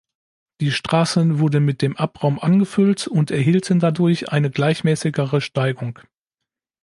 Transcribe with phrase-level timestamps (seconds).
[0.61, 5.99] Die Straßen wurden mit dem Abraum angefüllt und erhielten dadurch eine gleichmäßigere Steigung.